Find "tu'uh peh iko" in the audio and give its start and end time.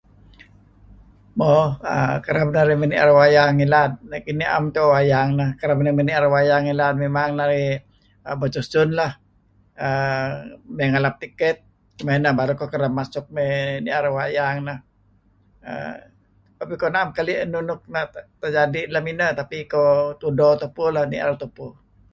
16.57-16.87